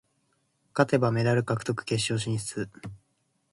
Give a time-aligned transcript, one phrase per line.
[0.73, 2.71] 勝てばメダル確定、決勝進出。